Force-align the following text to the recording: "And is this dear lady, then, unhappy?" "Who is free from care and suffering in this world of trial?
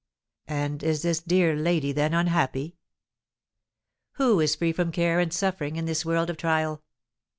"And 0.47 0.81
is 0.81 1.03
this 1.03 1.19
dear 1.19 1.55
lady, 1.55 1.91
then, 1.91 2.15
unhappy?" 2.15 2.75
"Who 4.13 4.39
is 4.39 4.55
free 4.55 4.71
from 4.71 4.91
care 4.91 5.19
and 5.19 5.31
suffering 5.31 5.75
in 5.75 5.85
this 5.85 6.03
world 6.03 6.31
of 6.31 6.37
trial? 6.37 6.81